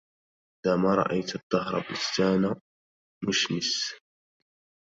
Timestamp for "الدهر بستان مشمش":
1.35-3.95